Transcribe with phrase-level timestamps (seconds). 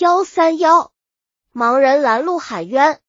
[0.00, 0.92] 幺三幺，
[1.52, 3.00] 盲人拦路喊冤。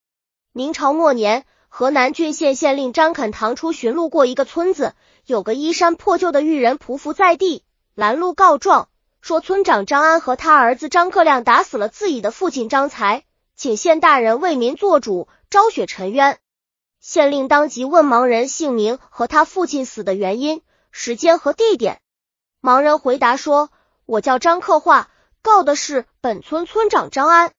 [0.53, 7.63] 明朝末年，河南郡县县令张肯堂出巡路过一个村子，有个衣衫破旧的狱人匍匐在地，
[7.93, 8.89] 拦路告状，
[9.21, 13.23] 说村长张安和他儿子张克亮打死了自己的父亲张才，
[13.55, 16.39] 请县大人为民做主，昭雪沉冤。
[16.99, 22.01] 县令当即问盲人姓名和他父亲死的原因、时间和地点。
[22.63, 23.69] 盲人回答说
[24.07, 25.11] ：“我叫张克化。”
[25.41, 27.53] 告的是本村村长张安，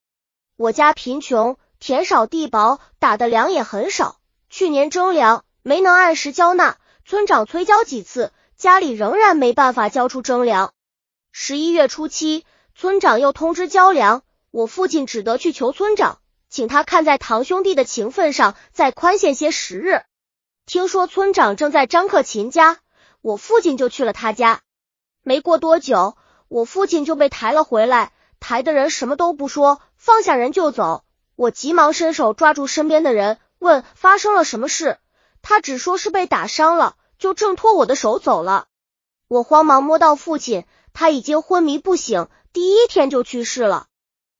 [0.56, 4.18] 我家贫穷，田少地薄，打的粮也很少。
[4.50, 10.74] 去年征粮没能按时交纳，村长催交几次，家里仍然没办法交出征粮。
[11.32, 16.18] 十一月初七，村长又通知交粮，我父亲只得去求村长，
[16.50, 20.02] 请他看在堂兄弟的情分上，再宽限些时日。
[20.66, 22.78] 听说村长正在张克勤家，
[23.22, 24.60] 我父亲就去了他家。
[25.22, 26.16] 没过多久。
[26.50, 31.04] 我父亲就被抬了回来，抬的人什么都不说，放下人就走。
[31.36, 34.98] 我急忙伸手抓住身边的人，问发生了什么事。
[35.42, 38.66] 他只说是被打伤了，就挣脱我的手走了。
[39.28, 43.86] 我慌忙摸到父亲，他已经昏迷不醒，第一天就去世了。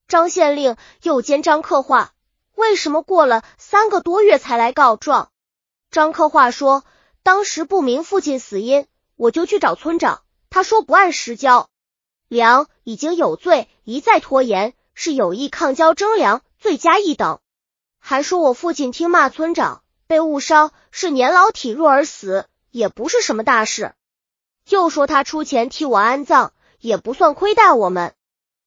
[0.09, 2.11] 张县令又兼张克化，
[2.57, 5.31] 为什么过了三个多月才来告状？
[5.93, 6.83] 张克化说，
[7.23, 11.70] 当时不明父亲死因，我就去找村长，他说不按时交。
[12.31, 17.41] 粮已经有罪，一再拖延是有意抗交征粮，罪加一等。
[17.99, 23.95] 还说我父亲听骂村长被误伤，是年老体弱而死，也不是什么大事。
[24.69, 28.15] 又说他出钱替我安葬，也不算亏待我们。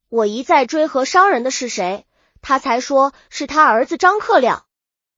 [0.10, 2.06] 我一再追和伤人的是谁，
[2.42, 4.66] 他才说是他儿子张克亮。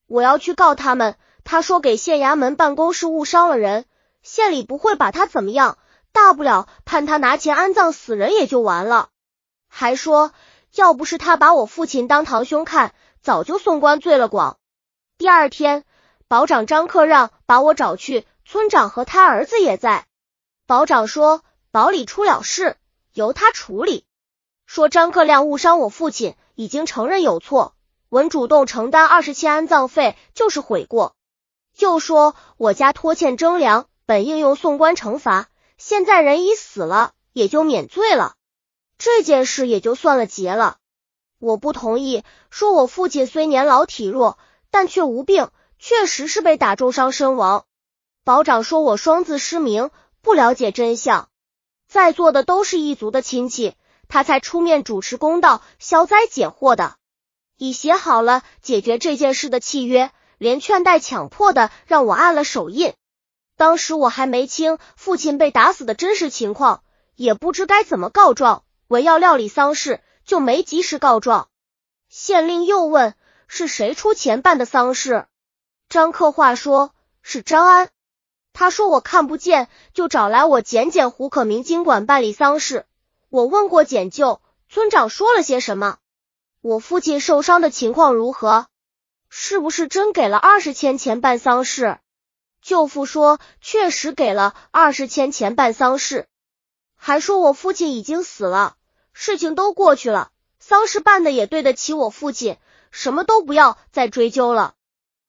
[0.06, 3.86] 我要去告他们，他说给县衙门办公室误伤了人，
[4.22, 5.80] 县里不会把他怎么样。
[6.16, 9.10] 大不了判他拿钱安葬死人也就完了，
[9.68, 10.32] 还说
[10.74, 14.58] 要不是他把我父亲当堂兄看，早就送官罪了广。
[15.18, 15.84] 第二天，
[16.30, 20.06] 保长张克让把我找去，村长和他儿子也在。
[20.66, 22.78] 保长说保里出了事，
[23.14, 24.06] 由他处理。
[24.66, 27.76] 说张克亮误伤我父亲，已经承认有错，
[28.08, 31.14] 文主动承担二十千安葬费，就是悔过。
[31.78, 35.50] 又说我家拖欠征粮，本应用送官惩罚。
[35.78, 38.36] 现在人已死了，也就免罪了，
[38.98, 40.78] 这件事也就算了结了。
[41.38, 44.38] 我不同意，说我父亲虽年老体弱，
[44.72, 47.66] 但却无病，确实是被打重伤身亡。
[48.24, 49.92] 保长说我双字失明，
[50.22, 51.30] 不了解真相。
[51.88, 53.76] 在座的都是一族的亲戚，
[54.08, 56.96] 他才出面主持公道，消灾解惑的，
[57.58, 62.94] 已写好了解决这件事的契约，连劝带强迫的让我按了手印。
[63.58, 66.84] 当时我还没清父亲被打死的真实情况，
[67.16, 71.50] 也不知该怎么告状，文要料理丧事，就没及时告状。
[72.10, 73.16] 县令又问
[73.48, 75.28] 是谁出钱办的丧事，
[75.90, 77.90] 张克话说是张安。
[78.52, 82.86] 他说我看不见，就找来我简简胡可明经管办理丧事。
[83.30, 85.98] 我问过简舅，村长说了些什么？
[86.62, 88.68] 我父亲受伤的情况如何？
[89.30, 92.00] 是不是真给了二十千钱办丧事？
[92.66, 96.26] 舅父说，确实给了二十千钱办丧事，
[96.96, 98.76] 还说我父亲已经死了，
[99.14, 102.58] 事情都过去了，丧事办的也对得起我父亲，
[102.90, 104.74] 什么都不要再追究了。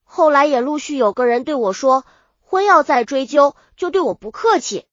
[0.03, 2.07] 后来也陆续有个人对我说，
[2.41, 4.87] 婚要再追究，就对我不客气。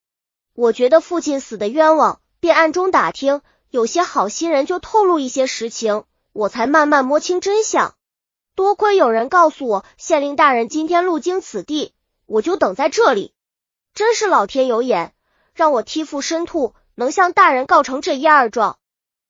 [0.53, 3.39] 我觉得父亲死的冤枉，便暗中打听，
[3.69, 7.95] 有些好心人就透露一些实情，我才慢慢摸清真相。
[8.53, 11.93] 多亏有人告诉我，县令大人今天路经此地。
[12.33, 13.31] 我就等在这里，
[13.93, 15.13] 真是老天有眼，
[15.53, 18.79] 让我替父申吐，能向大人告成这一二状。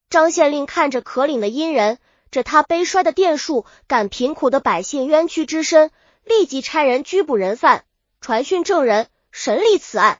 [0.10, 2.00] 张县令看着可怜的阴人，
[2.32, 5.92] 这他悲衰的殿数，感贫苦的百姓冤屈之深，
[6.24, 7.84] 立即差人拘捕人犯，
[8.22, 10.20] 传讯证人，审理此案。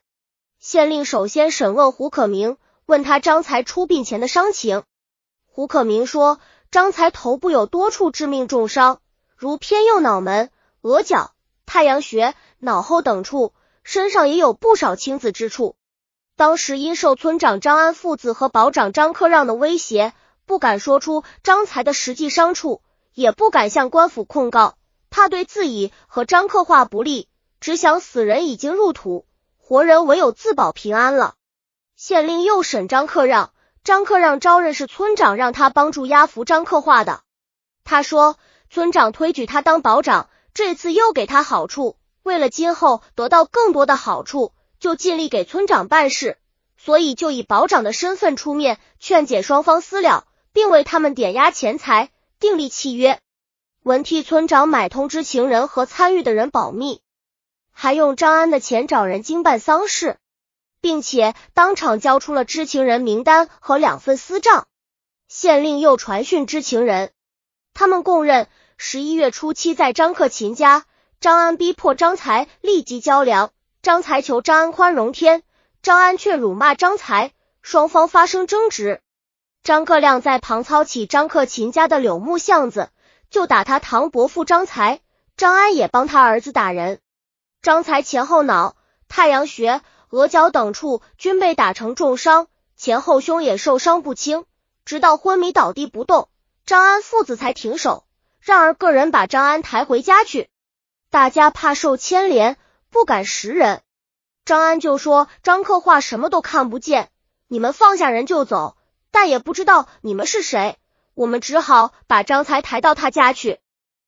[0.60, 4.84] 县令首先审问胡可明，问他张才出殡前的伤情。
[5.46, 9.00] 胡可明说，张才头部有多处致命重伤，
[9.38, 10.52] 如偏右脑门、
[10.82, 11.32] 额角、
[11.66, 12.36] 太阳穴。
[12.64, 15.76] 脑后等处，身上也有不少青紫之处。
[16.38, 20.14] 当时因受村长张安父子和保长张克让的威胁，
[20.46, 22.82] 不敢说出张才的实际伤处，
[23.14, 24.78] 也不敢向官府控告，
[25.10, 27.28] 怕对自己和张克化不利，
[27.60, 29.26] 只想死人已经入土，
[29.58, 31.36] 活人唯有自保平安了。
[31.98, 33.52] 县令又审张克让，
[33.84, 37.24] 张克让招认是村长让他帮助押服张克化的。
[37.84, 38.38] 他说
[38.70, 41.98] 村长推举他当保长，这次又给他好处。
[42.24, 46.38] 为了今后得到更多的好处，就尽力给村长办事，
[46.78, 52.10] 所以就以保长的身份出面劝解双方私了，并为他们点押钱财，
[52.40, 53.20] 订立契约，
[53.84, 57.02] 文替村长买通知情人和参与的人保密，
[57.72, 60.18] 还用张安的钱找人经办丧事，
[60.80, 64.66] 并且当场交出了知情人名单和两份私账。
[65.28, 67.12] 县令又传讯知情人，
[67.74, 68.48] 他们供认
[68.78, 70.86] 十一月初七在张克勤家，
[71.24, 75.42] 张安逼迫张才立即交粮，张才求张安宽容天，
[75.82, 77.32] 张安却辱骂张才，
[77.62, 79.00] 双方发生争执。
[79.64, 82.90] 张克亮在旁操起张克勤家的柳木巷子，
[83.30, 85.00] 就打他堂伯父张才，
[85.38, 87.00] 张安也帮他儿子打人，
[87.62, 88.76] 张才前后脑、
[89.08, 89.80] 太阳穴、
[90.10, 94.44] 额角等处均被打成重伤，前后胸也受伤不轻。
[94.84, 96.28] 直到昏迷倒地不动，
[96.66, 98.04] 张安父子才停手，
[98.42, 100.50] 让儿个人把张安抬回家去。
[101.14, 102.58] 大家怕受牵连，
[102.90, 103.84] 不敢识人。
[104.46, 107.12] 张安就说：“张克话什么都看不见，
[107.48, 108.76] 你们放下人就走，
[109.12, 110.76] 但也不知道你们是谁。
[111.14, 113.60] 我们只好把张才抬到他家去。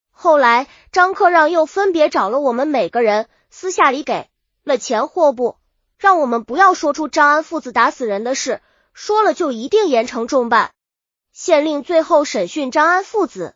[0.10, 4.28] 后来张克让又分别找了我们每个人，私下里给
[4.64, 5.58] 了钱货不，
[6.00, 8.64] 让我们不要说出张安父子打死人的事。”
[8.94, 10.72] 说了就一定严惩重办。
[11.34, 13.54] 县令最后审讯张安父子，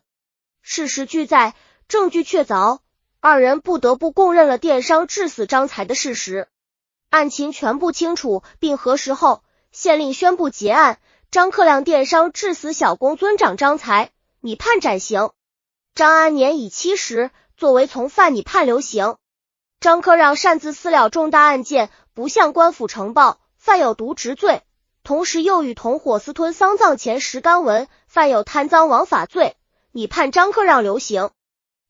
[0.62, 1.56] 事实俱在，
[1.88, 2.78] 证据确凿，
[3.22, 6.48] 二人不得不供认了电商致死张才的事实。
[7.10, 10.98] 案情全部清楚并核实后，县令宣布结案，
[11.30, 15.30] 张克亮电商致死小公尊长张才，拟判斩刑。
[15.94, 19.16] 张安年已七十，作为从犯拟判流刑。
[19.80, 24.62] 张克让擅自私了重大案件，不向官府呈报，犯有渎职罪。
[25.02, 29.56] 同时又与同伙私吞丧葬钱十干文，犯有贪赃枉法罪，
[29.92, 31.30] 拟判张克让流刑。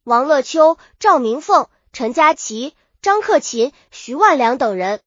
[0.04, 5.02] 王乐秋、赵明凤、陈佳琪、张克勤、徐万良等人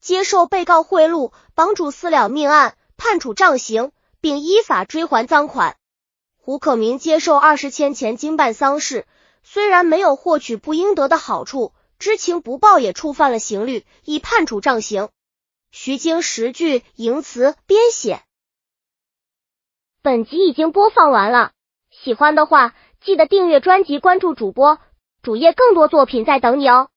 [0.00, 3.90] 接受被告贿赂，帮助私了命案，判处杖刑，
[4.20, 5.76] 并依法追还赃款。
[6.36, 9.06] 胡可明接受二十千钱经办丧事，
[9.42, 15.08] 虽然没有获取不应得的好处，知情不报也触犯了刑律，亦判处杖刑。
[15.70, 18.22] 徐经十句营词编写。
[20.02, 21.52] 本集已经播放完了，
[21.90, 24.78] 喜欢的话记得订阅专辑，关注主播
[25.22, 26.88] 主页，更多作品在等你哦。